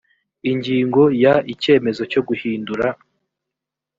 [0.51, 2.85] ingingo ya icyemezo cyo guhindura